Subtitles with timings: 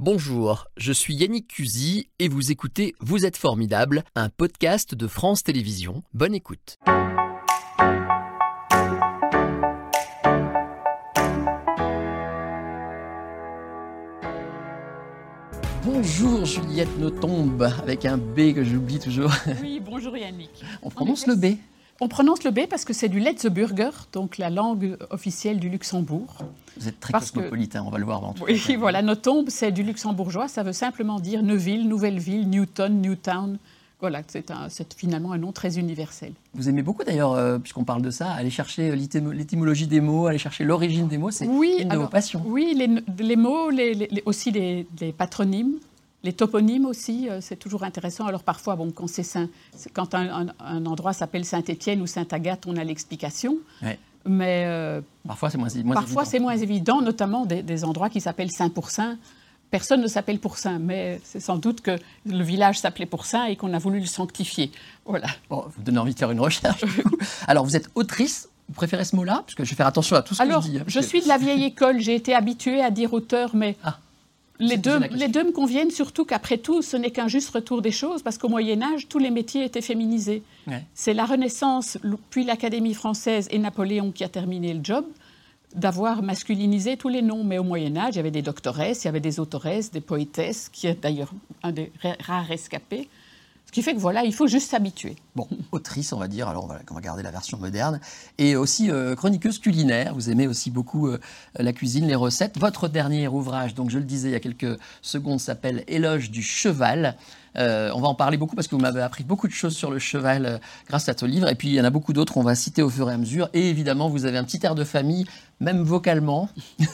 [0.00, 5.42] Bonjour, je suis Yannick Cusy et vous écoutez Vous êtes formidable, un podcast de France
[5.42, 6.04] Télévisions.
[6.14, 6.78] Bonne écoute.
[15.84, 19.32] Bonjour Juliette Notombe, avec un B que j'oublie toujours.
[19.60, 20.62] Oui, bonjour Yannick.
[20.82, 21.56] On prononce le B.
[22.00, 26.36] On prononce le B parce que c'est du Letzeburger, donc la langue officielle du Luxembourg.
[26.76, 29.46] Vous êtes très Parce que- cosmopolitain, on va le voir dans tout Oui, voilà, Notombe,
[29.48, 33.58] c'est du luxembourgeois, ça veut simplement dire Neuville, nouvelle ville, Newton, Newtown.
[34.00, 34.22] Voilà,
[34.68, 36.32] c'est finalement un nom très universel.
[36.54, 40.28] Vous aimez beaucoup d'ailleurs, euh, puisqu'on parle de ça, aller chercher l'étymo- l'étymologie des mots,
[40.28, 42.40] aller chercher l'origine des mots, c'est Oui, une de vos passions.
[42.46, 45.72] Oui, les, les mots, les- les- les- aussi les, les patronymes,
[46.28, 48.26] les toponymes aussi, euh, c'est toujours intéressant.
[48.26, 49.48] Alors parfois, bon, quand, Saint-
[49.94, 53.56] quand un, un- un endroit s'appelle Saint-Étienne ou Sainte-Agathe, on a l'explication.
[53.82, 53.98] Ouais.
[54.26, 56.30] Mais euh, Parfois c'est moins, moins Parfois, évident.
[56.30, 59.16] c'est moins évident, notamment des, des endroits qui s'appellent Saint-Pourçain.
[59.70, 63.72] Personne ne s'appelle Pourçain, mais c'est sans doute que le village s'appelait Pourçain et qu'on
[63.72, 64.70] a voulu le sanctifier.
[65.06, 65.28] Voilà.
[65.48, 66.84] Bon, vous donnez envie de faire une recherche.
[67.46, 68.48] Alors, vous êtes autrice.
[68.68, 69.42] Vous préférez ce mot-là?
[69.46, 70.78] Parce que je vais faire attention à tout ce Alors, que je dis.
[70.78, 73.50] hein, je parce que- suis de la vieille école, j'ai été habituée à dire auteur,
[73.54, 73.98] mais Ah,
[74.58, 77.90] les, deux, les deux me conviennent, surtout qu'après tout, ce n'est qu'un juste retour des
[77.92, 80.42] choses, parce qu'au Moyen Âge, tous les métiers étaient féminisés.
[80.66, 80.84] Ouais.
[80.94, 81.98] C'est la Renaissance,
[82.30, 85.04] puis l'Académie française et Napoléon qui a terminé le job
[85.74, 87.44] d'avoir masculinisé tous les noms.
[87.44, 90.00] Mais au Moyen Âge, il y avait des doctoresses, il y avait des autoresses, des
[90.00, 93.08] poétesses, qui est d'ailleurs un des ra- rares escapés.
[93.68, 95.14] Ce qui fait que voilà, il faut juste s'habituer.
[95.36, 96.48] Bon, autrice, on va dire.
[96.48, 98.00] Alors, on va, garder la version moderne.
[98.38, 100.14] Et aussi euh, chroniqueuse culinaire.
[100.14, 101.20] Vous aimez aussi beaucoup euh,
[101.54, 102.58] la cuisine, les recettes.
[102.58, 106.42] Votre dernier ouvrage, donc je le disais il y a quelques secondes, s'appelle Éloge du
[106.42, 107.14] cheval.
[107.58, 109.90] Euh, on va en parler beaucoup parce que vous m'avez appris beaucoup de choses sur
[109.90, 111.50] le cheval grâce à ce livre.
[111.50, 113.18] Et puis, il y en a beaucoup d'autres, on va citer au fur et à
[113.18, 113.50] mesure.
[113.52, 115.26] Et évidemment, vous avez un petit air de famille,
[115.60, 116.48] même vocalement.
[116.78, 116.84] vous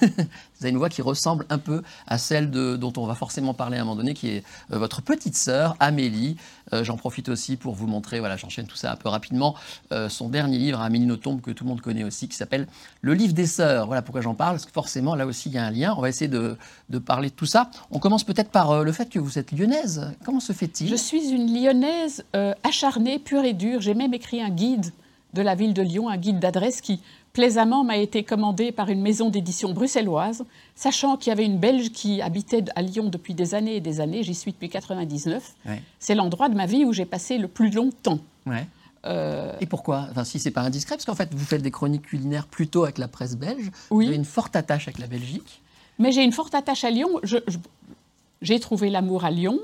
[0.62, 3.78] avez une voix qui ressemble un peu à celle de, dont on va forcément parler
[3.78, 6.36] à un moment donné, qui est euh, votre petite sœur, Amélie.
[6.72, 9.54] Euh, J'en profite aussi pour vous montrer, voilà, j'enchaîne tout ça un peu rapidement,
[9.92, 12.66] euh, son dernier livre, Amélie Nothomb, que tout le monde connaît aussi, qui s'appelle
[13.02, 13.86] Le livre des sœurs.
[13.86, 15.94] Voilà pourquoi j'en parle, parce que forcément, là aussi, il y a un lien.
[15.96, 16.56] On va essayer de,
[16.88, 17.70] de parler de tout ça.
[17.90, 20.12] On commence peut-être par le fait que vous êtes lyonnaise.
[20.24, 20.88] Comment se fait-il?
[20.88, 22.24] Je suis une lyonnaise
[22.62, 23.80] acharnée, pure et dure.
[23.80, 24.92] J'ai même écrit un guide
[25.34, 27.00] de la ville de Lyon, un guide d'adresse qui
[27.34, 31.90] plaisamment m'a été commandé par une maison d'édition bruxelloise, sachant qu'il y avait une Belge
[31.90, 34.22] qui habitait à Lyon depuis des années et des années.
[34.22, 35.52] J'y suis depuis 99.
[35.66, 35.82] Ouais.
[35.98, 38.20] C'est l'endroit de ma vie où j'ai passé le plus longtemps.
[38.46, 38.66] Ouais.
[39.04, 40.06] Euh, Et pourquoi?
[40.10, 42.96] Enfin, si c'est pas indiscret, parce qu'en fait, vous faites des chroniques culinaires plutôt avec
[42.98, 43.70] la presse belge.
[43.90, 44.04] Oui.
[44.06, 45.60] Vous avez une forte attache avec la Belgique.
[45.98, 47.20] mais j'ai une forte attache à Lyon.
[48.42, 49.58] J'ai trouvé l'amour à Lyon.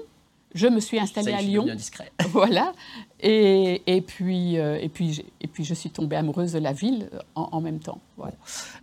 [0.54, 1.64] Je me suis installée Ça, à Lyon.
[1.64, 2.10] bien discret.
[2.30, 2.72] Voilà.
[3.20, 7.08] Et, et puis, euh, et, puis, et puis, je suis tombée amoureuse de la ville
[7.34, 8.00] en, en même temps.
[8.16, 8.34] Voilà.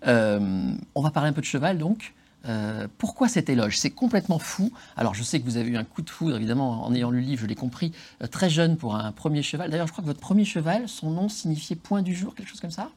[0.08, 2.14] Euh, on va parler un peu de cheval donc.
[2.48, 3.78] Euh, pourquoi cet éloge?
[3.78, 4.72] C'est complètement fou.
[4.96, 7.20] Alors je sais que vous avez eu un coup de foudre, évidemment, en ayant lu
[7.20, 7.92] le livre, je l'ai compris,
[8.32, 9.70] très jeune pour un premier cheval.
[9.70, 12.62] D'ailleurs, je crois que votre premier cheval, son nom signifiait point du jour, quelque chose
[12.62, 12.90] comme ça?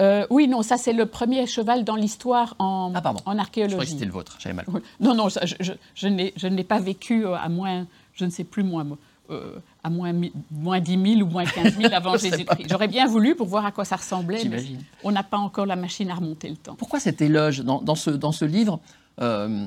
[0.00, 3.20] Euh, oui, non, ça c'est le premier cheval dans l'histoire en, Ah, pardon.
[3.26, 3.92] en Je croyais que archéologie.
[3.92, 4.66] c'était le vôtre, j'avais mal.
[5.00, 8.44] Non, non, ça, je, je, je n'ai pas vécu euh, à moins, je ne sais
[8.44, 8.86] plus moins,
[9.30, 10.12] euh, à moins,
[10.50, 12.66] moins 10 000 ou moins 15 000 avant Jésus-Christ.
[12.70, 14.62] J'aurais bien voulu pour voir à quoi ça ressemblait, mais
[15.04, 16.74] on n'a pas encore la machine à remonter le temps.
[16.76, 18.80] Pourquoi cet éloge dans, dans ce, dans ce livre
[19.20, 19.66] euh,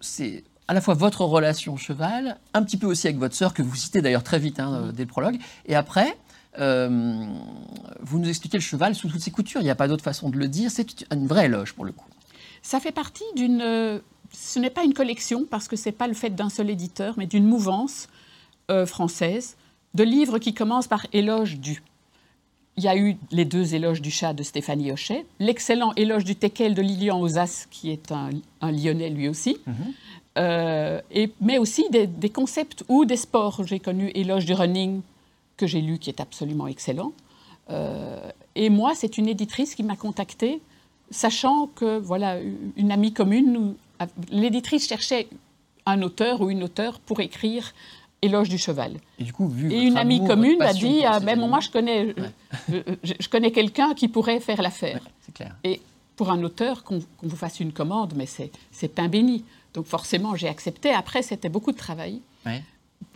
[0.00, 3.62] C'est à la fois votre relation cheval, un petit peu aussi avec votre sœur, que
[3.62, 6.16] vous citez d'ailleurs très vite hein, dès le prologue, et après,
[6.58, 7.26] euh,
[8.00, 9.60] vous nous expliquez le cheval sous toutes ses coutures.
[9.60, 10.70] Il n'y a pas d'autre façon de le dire.
[10.70, 12.06] C'est une vraie éloge pour le coup.
[12.62, 13.60] Ça fait partie d'une.
[13.62, 13.98] euh,
[14.32, 17.26] ce n'est pas une collection parce que c'est pas le fait d'un seul éditeur, mais
[17.26, 18.08] d'une mouvance
[18.70, 19.56] euh, française
[19.94, 21.82] de livres qui commencent par éloge du.
[22.76, 26.34] Il y a eu les deux éloges du chat de Stéphanie Hochet, l'excellent éloge du
[26.34, 29.58] teckel de Lilian Ozas, qui est un, un lyonnais lui aussi,
[30.36, 33.62] Euh, et, mais aussi des, des concepts ou des sports.
[33.64, 35.00] J'ai connu éloge du running,
[35.56, 37.12] que j'ai lu, qui est absolument excellent.
[37.70, 40.60] Euh, et moi, c'est une éditrice qui m'a contactée,
[41.10, 42.38] sachant que, voilà,
[42.76, 43.74] une amie commune,
[44.30, 45.28] l'éditrice cherchait
[45.86, 47.72] un auteur ou une auteure pour écrire
[48.22, 48.94] Éloge du cheval.
[49.18, 51.68] Et du coup, vu Et une amie amour, commune a dit ah, ben, Moi, je
[51.70, 52.14] connais,
[52.70, 54.94] je, je- je connais quelqu'un qui pourrait faire l'affaire.
[54.94, 55.54] Ouais, c'est clair.
[55.62, 55.82] Et
[56.16, 59.44] pour un auteur, qu'on vous fasse une commande, mais c'est c'est pain béni.
[59.74, 60.88] Donc forcément, j'ai accepté.
[60.90, 62.22] Après, c'était beaucoup de travail.
[62.46, 62.62] Ouais.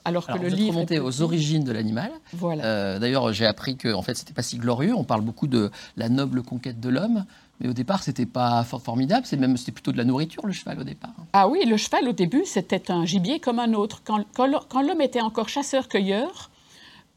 [0.08, 0.74] Alors que Alors, le vous livre.
[0.74, 2.10] remonté aux origines de l'animal.
[2.32, 2.64] Voilà.
[2.64, 4.94] Euh, D'ailleurs, j'ai appris que en fait, c'était pas si glorieux.
[4.94, 7.24] On parle beaucoup de la noble conquête de l'homme,
[7.60, 9.26] mais au départ, c'était pas for- formidable.
[9.26, 11.10] C'est même, c'était plutôt de la nourriture le cheval au départ.
[11.32, 14.02] Ah oui, le cheval, au début, c'était un gibier comme un autre.
[14.04, 16.50] Quand, quand l'ho- quand l'homme était encore chasseur-cueilleur,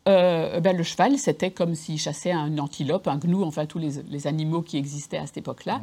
[0.08, 4.02] euh, ben, le cheval, c'était comme s'il chassait un antilope, un gnou, enfin tous les,
[4.10, 5.82] les animaux qui existaient à cette époque-là.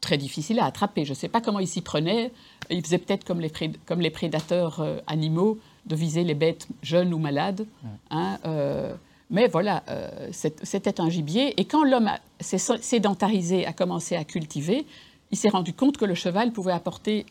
[0.00, 1.06] très difficile à attraper.
[1.06, 2.30] Je ne sais pas comment il s'y prenait.
[2.68, 3.50] Il faisait peut-être comme les,
[3.86, 7.66] comme les prédateurs euh, animaux, de viser les bêtes jeunes ou malades.
[8.10, 8.94] Hein, euh,
[9.30, 11.58] mais voilà, euh, c'était un gibier.
[11.60, 12.10] Et quand l'homme
[12.40, 14.86] s'est sédentarisé, a commencé à cultiver,
[15.30, 17.26] il s'est rendu compte que le cheval pouvait apporter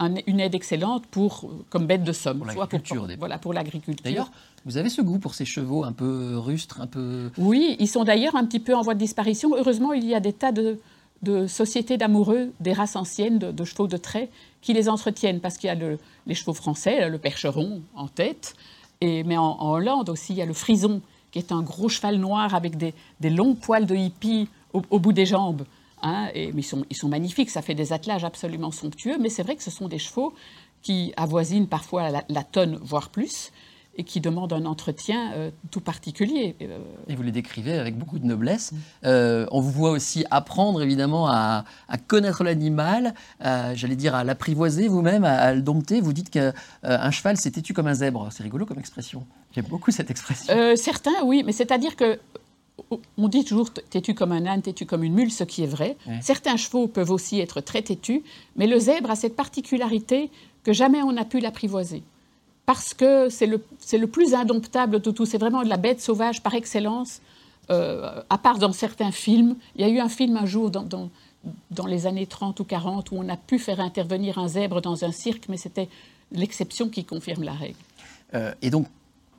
[0.00, 2.38] une aide excellente pour, comme bête de somme.
[2.38, 3.08] Pour l'agriculture.
[3.18, 4.04] Voilà, pour l'agriculture.
[4.04, 4.30] D'ailleurs,
[4.66, 7.30] vous avez ce goût pour ces chevaux un peu rustres, un peu...
[7.38, 9.56] Oui, ils sont d'ailleurs un petit peu en voie de disparition.
[9.56, 10.78] Heureusement, il y a des tas de,
[11.24, 14.30] de sociétés d'amoureux des races anciennes de, chevaux de trait
[14.62, 18.54] qui les entretiennent, parce qu'il y a les chevaux français, le percheron en tête,
[19.00, 22.16] et, mais en, Hollande aussi, il y a le frison, qui est un gros cheval
[22.16, 25.64] noir avec des, longs poils de hippie au, bout des jambes.
[26.02, 29.30] Hein, et, mais ils sont, ils sont magnifiques, ça fait des attelages absolument somptueux, mais
[29.30, 30.34] c'est vrai que ce sont des chevaux
[30.82, 33.50] qui avoisinent parfois la tonne, voire plus,
[33.96, 36.56] et qui demandent un entretien euh, tout particulier.
[36.62, 38.72] Euh, et vous les décrivez avec beaucoup de noblesse.
[39.04, 41.64] Euh, on vous voit aussi apprendre évidemment à,
[42.08, 46.00] connaître l'animal, j'allais dire à l'apprivoiser vous-même, à, le dompter.
[46.00, 48.28] Vous dites qu'un cheval c'est têtu comme un zèbre.
[48.30, 49.24] C'est rigolo comme expression.
[49.54, 50.52] J'aime beaucoup cette expression.
[50.76, 52.18] certains, oui, mais c'est-à-dire que
[53.16, 55.96] on dit toujours têtu comme un âne, têtu comme une mule, ce qui est vrai.
[56.20, 58.22] Certains chevaux peuvent aussi être très têtus,
[58.56, 60.30] mais le zèbre a cette particularité
[60.64, 62.02] que jamais on n'a pu l'apprivoiser
[62.66, 63.62] parce que c'est le,
[63.92, 65.26] le, plus indomptable de tout.
[65.26, 67.20] C'est vraiment de la bête sauvage par excellence,
[67.70, 69.56] euh, à part dans certains films.
[69.76, 70.86] Il y a eu un film un jour dans,
[71.70, 75.04] dans, les années 30 ou 40 où on a pu faire intervenir un zèbre dans
[75.04, 75.88] un cirque, mais c'était
[76.32, 77.78] l'exception qui confirme la règle.
[78.34, 78.86] Euh, et donc,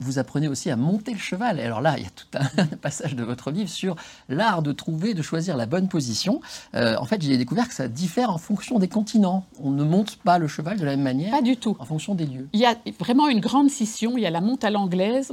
[0.00, 1.58] vous apprenez aussi à monter le cheval.
[1.58, 3.96] Et alors là, il y a tout un passage de votre livre sur
[4.28, 6.40] l'art de trouver, de choisir la bonne position.
[6.74, 9.46] Euh, en fait, j'ai découvert que ça diffère en fonction des continents.
[9.60, 11.30] On ne monte pas le cheval de la même manière.
[11.30, 11.76] Pas du tout.
[11.78, 12.48] En fonction des lieux.
[12.52, 14.16] Il y a vraiment une grande scission.
[14.16, 15.32] Il y a la monte à l'anglaise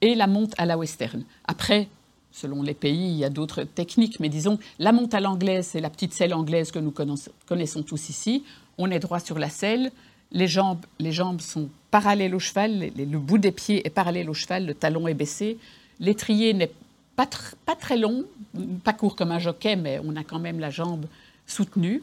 [0.00, 1.22] et la monte à la western.
[1.46, 1.88] Après,
[2.30, 5.80] selon les pays, il y a d'autres techniques, mais disons, la monte à l'anglaise, c'est
[5.80, 6.92] la petite selle anglaise que nous
[7.46, 8.44] connaissons tous ici.
[8.76, 9.92] On est droit sur la selle
[10.32, 14.34] les jambes, les jambes sont parallèles au cheval, le bout des pieds est parallèle au
[14.34, 15.58] cheval, le talon est baissé.
[16.00, 16.70] L'étrier n'est
[17.14, 17.28] pas,
[17.64, 18.24] pas, très long,
[18.82, 21.06] pas court comme un jockey, mais on a quand même la jambe
[21.46, 22.02] soutenue.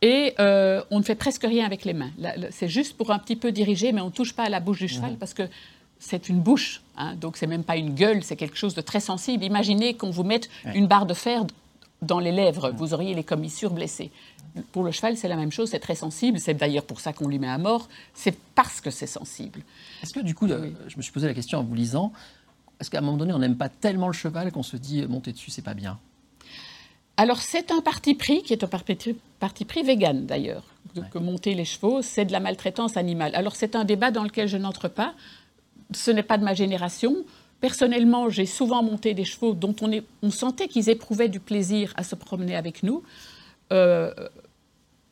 [0.00, 2.10] Et euh, on ne fait presque rien avec les mains.
[2.50, 4.78] C'est juste pour un petit peu diriger, mais on ne touche pas à la bouche
[4.78, 5.42] du cheval parce que
[5.98, 9.00] c'est une bouche, hein, donc c'est même pas une gueule, c'est quelque chose de très
[9.00, 9.42] sensible.
[9.44, 11.44] Imaginez qu'on vous mette une barre de fer
[12.02, 14.10] dans les lèvres, vous auriez les commissures blessées.
[14.72, 16.38] Pour le cheval, c'est la même chose, c'est très sensible.
[16.40, 17.88] C'est d'ailleurs pour ça qu'on lui met à mort.
[18.14, 19.60] C'est parce que c'est sensible.
[20.02, 22.12] Est-ce que du coup, je me suis posé la question en vous lisant,
[22.80, 25.32] est-ce qu'à un moment donné, on n'aime pas tellement le cheval qu'on se dit monter
[25.32, 25.98] dessus, c'est pas bien?
[27.16, 30.62] Alors c'est un parti pris qui est un parti, parti pris vegan d'ailleurs,
[31.10, 33.34] que monter les chevaux, c'est de la maltraitance animale.
[33.34, 35.14] Alors c'est un débat dans lequel je n'entre pas.
[35.92, 37.16] Ce n'est pas de ma génération.
[37.60, 41.92] Personnellement, j'ai souvent monté des chevaux dont on, est, on sentait qu'ils éprouvaient du plaisir
[41.96, 43.02] à se promener avec nous.
[43.72, 44.12] Euh,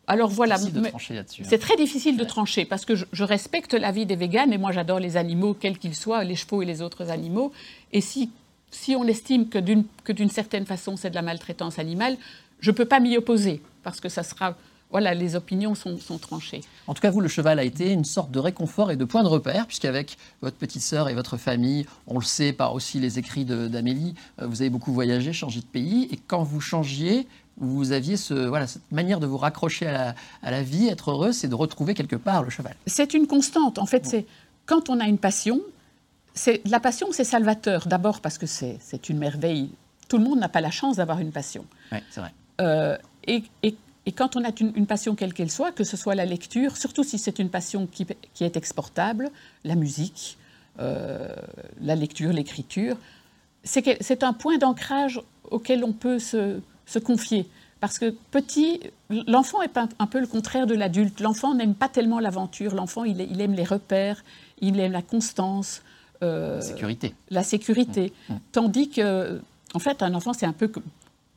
[0.07, 1.23] alors voilà, hein.
[1.43, 4.71] c'est très difficile de trancher parce que je, respecte la vie des véganes et moi
[4.71, 7.53] j'adore les animaux, quels qu'ils soient, les chevaux et les autres animaux.
[7.93, 8.31] Et si,
[8.71, 12.17] si on estime que d'une certaine façon c'est de la maltraitance animale,
[12.61, 14.57] je ne peux pas m'y opposer parce que ça sera
[14.91, 16.61] voilà, les opinions sont, sont, tranchées.
[16.87, 19.23] En tout cas, vous, le cheval a été une sorte de réconfort et de point
[19.25, 23.19] de repère, puisqu'avec votre petite sœur et votre famille, on le sait par aussi les
[23.19, 27.27] écrits d'Amélie, euh, vous avez beaucoup voyagé, changé de pays, et quand vous changiez,
[27.59, 31.49] vous aviez ce, voilà, cette manière de vous raccrocher à la, vie, être heureux, c'est
[31.49, 32.77] de retrouver quelque part le cheval.
[32.87, 33.79] C'est une constante.
[33.79, 34.27] En fait, c'est
[34.67, 35.61] quand on a une passion,
[36.35, 37.87] c'est la passion, c'est salvateur.
[37.87, 39.71] D'abord parce que c'est une merveille.
[40.09, 41.65] Tout le monde n'a pas la chance d'avoir une passion.
[41.93, 42.33] Oui, c'est vrai.
[42.61, 43.75] Euh, et, et,
[44.07, 47.05] et, quand on a une, passion quelle qu'elle soit, que ce soit la lecture, surtout
[47.05, 49.31] si c'est une passion qui, qui, est exportable,
[49.65, 50.39] la musique,
[50.79, 51.35] euh,
[51.81, 52.97] la lecture, l'écriture,
[53.65, 55.21] c'est un point d'ancrage
[55.51, 57.49] auquel on peut se, se confier.
[57.81, 61.21] Parce que petit, l'enfant est un, peu le contraire de l'adulte.
[61.21, 62.75] L'enfant n'aime pas tellement l'aventure.
[62.75, 64.25] L'enfant, il, il, aime les repères,
[64.61, 65.83] il aime la constance.
[66.23, 67.15] Euh, la sécurité.
[67.31, 68.13] La sécurité.
[68.29, 68.39] Mmh, mmh.
[68.53, 69.41] Tandis que,
[69.75, 70.71] en fait, un enfant, c'est un peu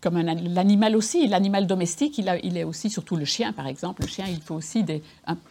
[0.02, 1.28] comme, l'animal aussi.
[1.28, 4.04] L'animal domestique, il, est aussi, surtout le chien, par exemple.
[4.04, 5.02] Le chien, il faut aussi des,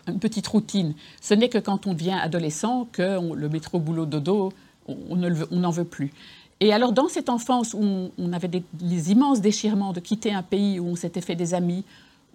[0.07, 0.95] une petite routine.
[1.21, 4.53] Ce n'est que quand on devient adolescent que le métro boulot dodo,
[4.87, 6.13] on, n'en veut plus.
[6.61, 10.43] Et alors, dans cette enfance où on, avait des, les immenses déchirements de quitter un
[10.43, 11.85] pays où on s'était fait des amis,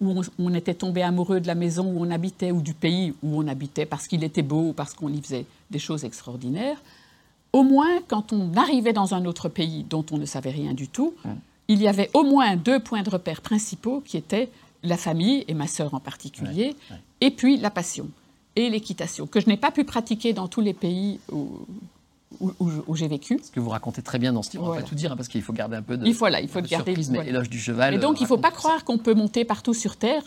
[0.00, 3.40] où on, était tombé amoureux de la maison où on habitait ou du pays où
[3.40, 6.78] on habitait parce qu'il était beau ou parce qu'on y faisait des choses extraordinaires,
[7.52, 10.88] au moins, quand on arrivait dans un autre pays dont on ne savait rien du
[10.88, 11.14] tout,
[11.68, 14.50] il y avait au moins deux points de repère principaux qui étaient
[14.82, 16.76] la famille, et ma sœur en particulier,
[17.20, 18.08] et puis la passion
[18.56, 21.66] et l'équitation, que je n'ai pas pu pratiquer dans tous les pays où,
[22.40, 23.40] où, j'ai vécu.
[23.42, 25.12] Ce que vous racontez très bien dans ce livre, on ne va pas tout dire
[25.12, 26.06] hein, parce qu'il faut garder un peu de.
[26.06, 26.92] Il faut, là, il faut garder.
[26.92, 27.94] Surprise, mais éloge du cheval.
[27.94, 30.24] Et donc, il ne faut pas croire qu'on peut monter partout sur Terre.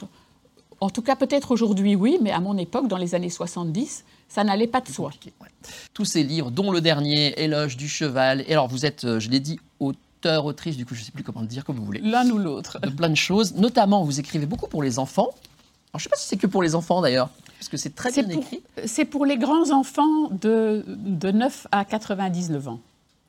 [0.79, 4.44] En tout cas, peut-être aujourd'hui, oui, mais à mon époque, dans les années 70, ça
[4.44, 5.12] n'allait pas de soi.
[5.94, 8.44] Tous ces livres, dont le dernier, Éloge du cheval.
[8.48, 9.60] Et alors, vous êtes, euh, je l'ai dit,
[10.17, 12.01] auteur, autrice, du coup, je ne sais plus comment le dire, comme vous voulez.
[12.01, 12.79] L'un ou l'autre.
[12.79, 13.55] De plein de choses.
[13.55, 15.29] Notamment, vous écrivez beaucoup pour les enfants.
[15.93, 17.95] Alors, je ne sais pas si c'est que pour les enfants, d'ailleurs, parce que c'est
[17.95, 18.62] très bien écrit.
[18.86, 22.79] C'est pour les grands enfants de, de 9 à 99 ans.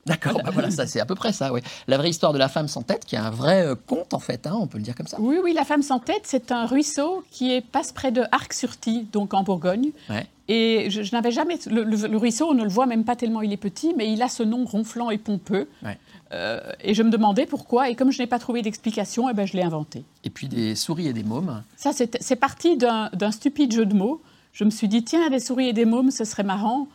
[0.06, 0.70] D'accord, bah voilà.
[0.70, 1.60] ça c'est à peu près ça, oui.
[1.86, 4.18] La vraie histoire de la femme sans tête, qui est un vrai euh, conte en
[4.18, 5.18] fait, hein, on peut le dire comme ça.
[5.20, 9.06] Oui, oui, la femme sans tête, c'est un ruisseau qui est, passe près de Arc-sur-Tille,
[9.12, 9.90] donc en Bourgogne.
[10.50, 11.58] Et je, n'avais jamais.
[11.70, 14.28] Le, ruisseau, on ne le voit même pas tellement il est petit, mais il a
[14.28, 15.68] ce nom ronflant et pompeux.
[16.32, 19.46] Euh, et je me demandais pourquoi, et comme je n'ai pas trouvé d'explication, eh ben,
[19.46, 20.04] je l'ai inventé.
[20.24, 21.62] Et puis des souris et des mômes.
[21.76, 24.20] Ça, c'est parti d'un stupide jeu de mots.
[24.52, 26.88] Je me suis dit, tiens, des souris et des mômes, ce serait marrant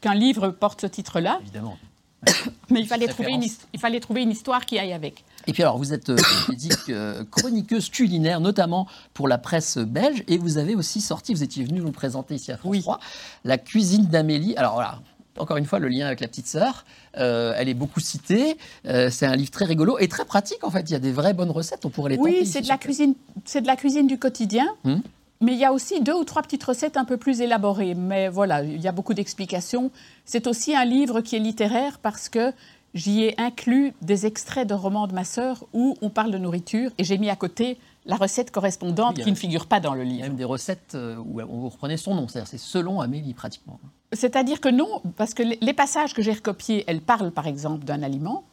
[0.00, 1.38] qu'un livre porte ce titre-là.
[1.42, 1.78] Évidemment.
[2.70, 5.24] Mais il fallait, trouver une, il fallait trouver une histoire qui aille avec.
[5.46, 6.18] Et puis alors, vous êtes, euh,
[6.90, 11.64] euh, chroniqueuse culinaire, notamment pour la presse belge, et vous avez aussi sorti, vous étiez
[11.64, 13.00] venu vous présenter ici à France 3,
[13.44, 14.54] La cuisine d'Amélie.
[14.56, 15.00] Alors voilà,
[15.40, 16.84] encore une fois, le lien avec la petite sœur,
[17.16, 18.56] euh, elle est beaucoup citée.
[18.84, 20.88] c'est un livre très rigolo et très pratique en fait.
[20.88, 21.84] Il y a des vraies bonnes recettes.
[21.84, 24.66] On pourrait les Oui, c'est de la cuisine, c'est de la cuisine du quotidien.
[24.84, 25.02] Hum.
[25.42, 27.94] Mais il y a aussi deux ou trois petites recettes un peu plus élaborées.
[27.94, 29.90] Mais voilà, il y a beaucoup d'explications.
[30.26, 32.52] C'est aussi un livre qui est littéraire parce que
[32.92, 36.90] j'y ai inclus des extraits de romans de ma sœur où on parle de nourriture
[36.98, 40.14] et j'ai mis à côté la recette correspondante qui ne figure pas dans le livre.
[40.14, 43.00] Il y a même des recettes euh, où vous reprenez son nom, c'est-à-dire c'est selon
[43.00, 43.78] Amélie pratiquement.
[44.12, 48.02] C'est-à-dire que non, parce que les passages que j'ai recopiés, elles parlent par exemple d'un
[48.02, 48.44] aliment.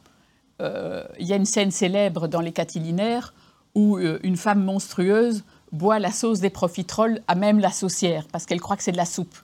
[0.60, 3.32] Euh, il y a une scène célèbre dans les Catilinaires
[3.74, 8.46] où euh, une femme monstrueuse boit la sauce des profiteroles à même la saucière, parce
[8.46, 9.36] qu'elle croit que c'est de la soupe.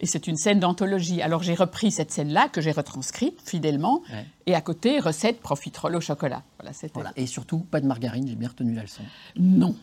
[0.00, 1.22] Et c'est une scène d'anthologie.
[1.22, 4.02] Alors j'ai repris cette scène-là, que j'ai retranscrite fidèlement,
[4.46, 6.42] et à côté, recette profiterole au chocolat.
[6.58, 7.12] Voilà, voilà.
[7.16, 9.02] Et surtout, pas de margarine, j'ai bien retenu la leçon.
[9.36, 9.74] Non.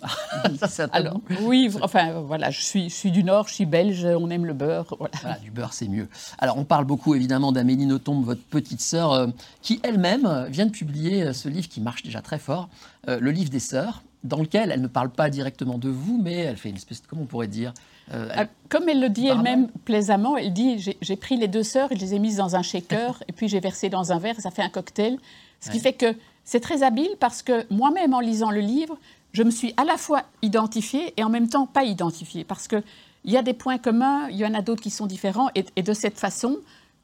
[0.66, 4.30] ça, Alors, oui, enfin voilà, je suis, je suis du Nord, je suis belge, on
[4.30, 4.96] aime le beurre.
[4.98, 5.38] Voilà.
[5.38, 6.08] du beurre, c'est mieux.
[6.38, 9.26] Alors, on parle beaucoup évidemment d'Amélie Nothomb, votre petite sœur, euh,
[9.62, 12.68] qui elle-même vient de publier euh, ce livre qui marche déjà très fort,
[13.08, 16.34] euh, le livre des sœurs dans lequel elle ne parle pas directement de vous, mais
[16.34, 17.72] elle fait une espèce de, comment on pourrait dire
[18.12, 21.90] euh, ah, Comme elle le dit elle-même plaisamment, elle dit j'ai pris les deux sœurs
[21.92, 24.38] et je les ai mises dans un shaker et puis j'ai versé dans un verre
[24.38, 25.18] et ça fait un cocktail.
[25.60, 28.96] Ce qui fait que c'est très habile parce que moi-même en lisant le livre,
[29.32, 32.82] je me suis à la fois identifiée et en même temps pas identifiée parce que
[33.24, 35.66] il y a des points communs, il y en a d'autres qui sont différents et,
[35.76, 36.56] et de cette façon,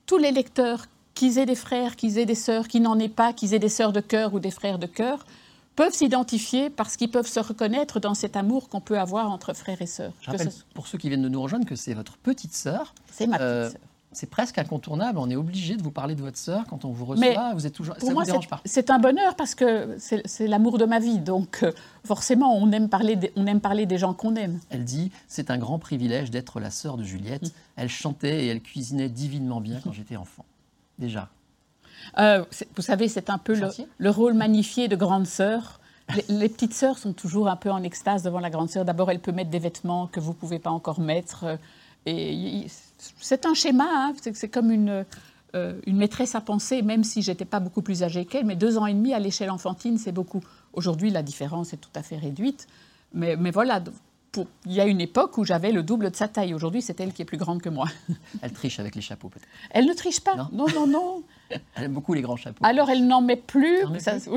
[0.06, 3.32] tous les lecteurs, qu'ils aient des frères, qu'ils aient des sœurs, qu'ils n'en aient pas,
[3.32, 5.24] qu'ils aient des sœurs de cœur ou des frères de cœur,
[5.76, 9.80] peuvent s'identifier parce qu'ils peuvent se reconnaître dans cet amour qu'on peut avoir entre frères
[9.80, 10.12] et sœurs.
[10.22, 12.94] Je rappelle, pour ceux qui viennent de nous rejoindre, que c'est votre petite sœur.
[13.12, 13.80] C'est ma petite euh, sœur.
[14.12, 15.18] C'est presque incontournable.
[15.18, 17.52] On est obligé de vous parler de votre sœur quand on vous reçoit.
[17.52, 17.96] vous êtes toujours.
[17.96, 21.00] Pour ça moi, vous dérange pas C'est un bonheur parce que c'est l'amour de ma
[21.00, 21.18] vie.
[21.18, 24.58] Donc, euh, forcément, on aime parler, des, on aime parler des gens qu'on aime.
[24.70, 27.42] Elle dit c'est un grand privilège d'être la sœur de Juliette.
[27.42, 27.50] Mm.
[27.76, 30.46] Elle chantait et elle cuisinait divinement bien quand j'étais enfant.
[30.98, 31.28] Déjà.
[32.18, 33.54] Euh, vous savez, c'est un peu
[33.98, 35.80] le, rôle magnifié de grande sœur.
[36.28, 38.84] Les, petites sœurs sont toujours un peu en extase devant la grande sœur.
[38.84, 41.44] D'abord, elle peut mettre des vêtements que vous ne pouvez pas encore mettre.
[41.44, 41.56] Euh,
[42.06, 42.66] et
[43.18, 44.14] c'est un schéma, hein.
[44.32, 45.04] c'est comme une,
[45.56, 48.46] euh, une maîtresse à penser, même si j'étais pas beaucoup plus âgée qu'elle.
[48.46, 50.42] Mais deux ans et demi à l'échelle enfantine, c'est beaucoup.
[50.72, 52.68] Aujourd'hui, la différence est tout à fait réduite.
[53.12, 53.82] Mais, mais voilà,
[54.66, 56.52] il y a une époque où j'avais le double de sa taille.
[56.52, 57.88] Aujourd'hui, c'est elle qui est plus grande que moi.
[58.42, 59.48] Elle triche avec les chapeaux, peut-être.
[59.70, 60.36] Elle ne triche pas.
[60.52, 61.22] Non, non, non.
[61.50, 62.64] Elle aime beaucoup les grands chapeaux.
[62.64, 63.78] Alors, elle n'en met plus.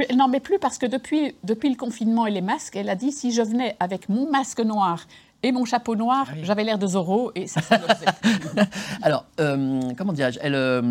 [0.09, 2.95] elle n'en met plus parce que depuis, depuis le confinement et les masques, elle a
[2.95, 5.05] dit si je venais avec mon masque noir
[5.41, 7.79] et mon chapeau noir, ah j'avais l'air de Zorro et ça, ça
[9.01, 10.81] Alors, euh, comment dirais-je Elle, euh,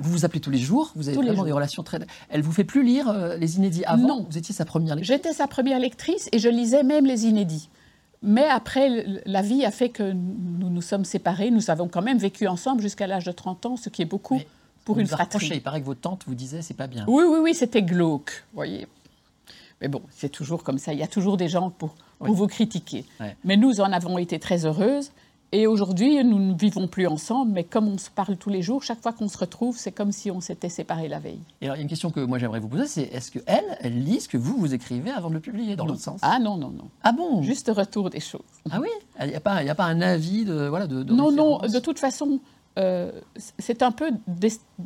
[0.00, 1.98] vous vous appelez tous les jours, vous avez vraiment des relations très.
[2.28, 4.26] Elle vous fait plus lire euh, les inédits avant Non.
[4.28, 7.70] Vous étiez sa première lectrice J'étais sa première lectrice et je lisais même les inédits.
[8.22, 11.52] Mais après, la vie a fait que nous nous sommes séparés.
[11.52, 14.40] Nous avons quand même vécu ensemble jusqu'à l'âge de 30 ans, ce qui est beaucoup
[14.86, 15.50] pour une fratrie.
[15.52, 17.04] Il paraît que votre tante vous disait c'est pas bien.
[17.08, 18.86] Oui, oui, oui, c'était glauque, voyez.
[19.82, 20.94] Mais bon, c'est toujours comme ça.
[20.94, 23.04] Il y a toujours des gens pour, vous critiquer.
[23.44, 25.10] Mais nous en avons été très heureuses.
[25.52, 28.82] Et aujourd'hui, nous ne vivons plus ensemble, mais comme on se parle tous les jours,
[28.82, 31.38] chaque fois qu'on se retrouve, c'est comme si on s'était séparés la veille.
[31.60, 33.78] Et alors, il y a une question que moi j'aimerais vous poser, c'est est-ce qu'elle,
[33.80, 36.18] elle lit ce que vous, vous écrivez avant de le publier, dans l'autre sens?
[36.22, 36.88] Ah non, non, non.
[37.04, 37.42] Ah bon?
[37.42, 38.40] Juste retour des choses.
[38.70, 38.88] Ah oui?
[39.20, 40.66] Il n'y a, pas, a pas un avis de...
[40.66, 42.40] Voilà, de, non, non, de toute façon,
[42.78, 43.10] euh,
[43.58, 44.10] c'est un peu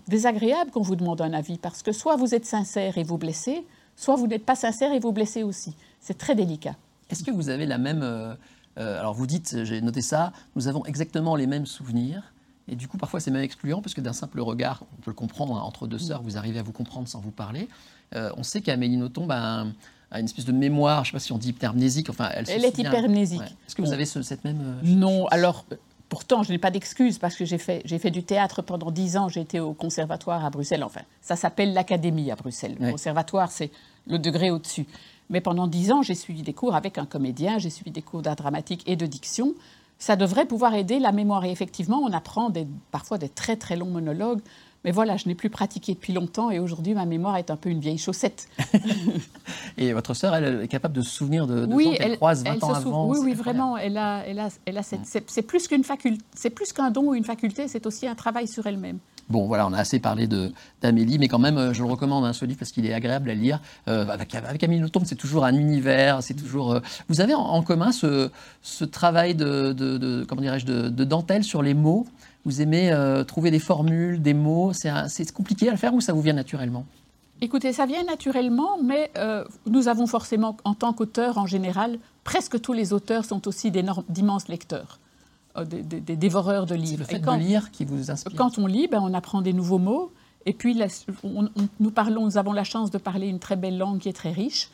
[0.09, 3.65] désagréable qu'on vous demande un avis, parce que soit vous êtes sincère et vous blessez,
[3.97, 5.75] soit vous n'êtes pas sincère et vous blessez aussi.
[6.01, 6.77] C'est très délicat.
[7.11, 8.03] Est-ce que vous avez la même...
[8.03, 8.35] Euh,
[8.79, 12.33] euh, alors vous dites, j'ai noté ça, nous avons exactement les mêmes souvenirs,
[12.69, 15.17] Et du coup, parfois, c'est même excluant, parce que d'un simple regard, on peut le
[15.17, 17.69] comprendre, hein, entre deux sœurs, vous arrivez à vous comprendre sans vous parler.
[18.15, 19.73] Euh, on sait qu'Amélie Nothomb ben,
[20.13, 22.47] a une espèce de mémoire, je ne sais pas si on dit hypermnésique, enfin, elle,
[22.47, 23.41] se Elle est hypermnésique.
[23.41, 23.47] Ouais.
[23.67, 24.61] Est-ce que vous avez ce- cette même...
[24.61, 25.65] euh, Non, alors
[26.11, 29.17] pourtant je n'ai pas d'excuse parce que j'ai fait, j'ai fait du théâtre pendant dix
[29.17, 32.77] ans, j'ai été au conservatoire à Bruxelles, enfin ça s'appelle l'académie à Bruxelles.
[32.79, 33.71] Le conservatoire c'est
[34.07, 34.87] le degré au-dessus.
[35.31, 38.21] Mais pendant dix ans j'ai suivi des cours avec un comédien, j'ai suivi des cours
[38.21, 39.55] d'art dramatique et de diction.
[39.99, 43.77] Ça devrait pouvoir aider la mémoire et effectivement on apprend des- parfois des très très
[43.77, 44.41] longs monologues.
[44.85, 47.69] Mais voilà, je n'ai plus pratiqué depuis longtemps et aujourd'hui ma mémoire est un peu
[47.69, 48.49] une vieille chaussette.
[49.79, 52.45] Et votre sœur, elle est capable de se souvenir de, de oui, gens qu'elle croise
[52.45, 53.09] 20 elle ans se avant.
[53.09, 53.77] Oui, oui, vraiment.
[53.77, 57.15] Elle a, elle a, elle a c'est- plus qu'une faculté, c'est plus qu'un don ou
[57.15, 58.99] une faculté, c'est aussi un travail sur elle-même.
[59.29, 60.27] Bon, voilà, on a assez parlé
[60.83, 63.31] d'Amélie, mais quand même, euh, je le recommande, hein, ce livre, parce qu'il est agréable
[63.31, 63.61] à lire.
[63.87, 66.73] Euh, avec, avec Amélie Nothomb, c'est toujours un univers, c'est toujours...
[66.73, 68.29] euh, Vous avez en, en commun ce,
[68.61, 72.07] ce travail de, de- de- comment dirais-je, de, de dentelle sur les mots?
[72.45, 74.73] Vous aimez euh, trouver des formules, des mots.
[74.73, 76.85] C'est C'est compliqué à le faire ou ça vous vient naturellement?
[77.43, 82.61] Écoutez, ça vient naturellement, mais euh, nous avons forcément, en tant qu'auteur en général, presque
[82.61, 84.99] tous les auteurs sont aussi d'immenses lecteurs,
[85.57, 86.99] euh, des, des- des dévoreurs de C'est livres.
[87.01, 89.55] le fait quand, de lire qui vous inspire quand on lit, ben, on apprend des
[89.55, 90.13] nouveaux mots.
[90.45, 90.87] Et puis, la-
[91.25, 94.09] on- on- nous, parlons, nous avons la chance de parler une très belle langue qui
[94.11, 94.69] est très riche.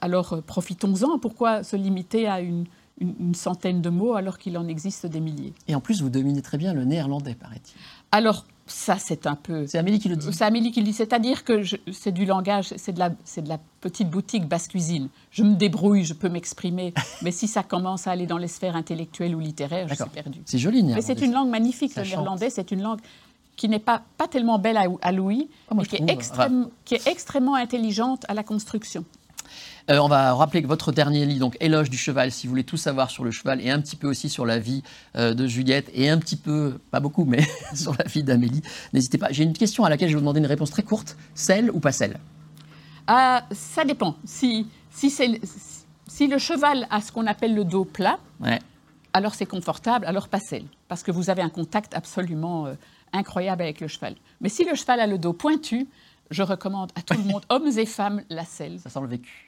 [0.00, 1.18] Alors, profitons-en.
[1.18, 2.64] Pourquoi se limiter à une,
[3.00, 6.10] une- une centaine de mots alors qu'il en existe des milliers Et en plus, vous
[6.10, 7.74] dominez très bien le néerlandais, paraît-il.
[8.12, 9.66] Alors, ça, c'est un peu...
[9.66, 10.28] C'est Amélie qui le dit.
[10.32, 11.62] C'est Amélie qui le dit, c'est-à-dire que
[11.92, 15.08] c'est du langage, c'est de, la, c'est de la petite boutique basse-cuisine.
[15.30, 18.76] Je me débrouille, je peux m'exprimer, mais si ça commence à aller dans les sphères
[18.76, 20.40] intellectuelles ou littéraires, je suis perdue.
[20.44, 21.26] C'est joli, le Mais c'est néerlandais.
[21.26, 22.18] une langue magnifique, Ça le chante.
[22.20, 23.00] néerlandais, c'est une langue
[23.56, 26.68] qui n'est pas, pas tellement belle à, à l'ouïe, Ah, mais qui est, trouve, extrême-
[26.84, 29.04] qui est extrêmement intelligente à la construction.
[29.90, 32.64] Euh, on va rappeler que votre dernier livre, donc Éloge du cheval, si vous voulez
[32.64, 34.82] tout savoir sur le cheval et un petit peu aussi sur la vie
[35.16, 37.42] euh, de Juliette et un petit peu, pas beaucoup, mais
[37.74, 39.28] sur la vie d'Amélie, n'hésitez pas.
[39.30, 41.16] J'ai une question à laquelle je vais vous demander une réponse très courte.
[41.34, 42.18] Celle ou pas celle?
[43.06, 44.16] Ah, ça dépend.
[44.26, 45.40] Si, si, c'est-
[46.06, 48.58] si le cheval a ce qu'on appelle le dos plat, Ouais.
[49.14, 52.74] alors c'est confortable, alors pas selle, parce que vous avez un contact absolument euh,
[53.14, 54.16] incroyable avec le cheval.
[54.42, 55.86] Mais si le cheval a le dos pointu,
[56.30, 58.78] je recommande à tout le monde, hommes et femmes, la selle.
[58.80, 59.47] Ça sent le vécu.